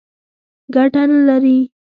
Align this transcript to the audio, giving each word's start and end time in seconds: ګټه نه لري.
ګټه 0.75 1.03
نه 1.09 1.19
لري. 1.27 1.57